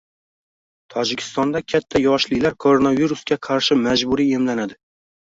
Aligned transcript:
Tojikistonda 0.93 1.59
katta 1.73 2.01
yoshlilar 2.03 2.55
koronavirusga 2.65 3.37
qarshi 3.49 3.77
majburiy 3.83 4.33
emlanadi 4.39 4.79